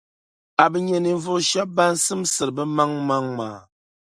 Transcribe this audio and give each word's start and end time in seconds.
A 0.63 0.65
bi 0.71 0.79
nya 0.85 0.97
ninvuɣu 0.99 1.39
shεba 1.49 1.73
ban 1.75 1.93
simsiri 2.05 2.51
bɛ 2.55 2.63
maŋ’ 2.77 2.91
maa. 3.37 3.57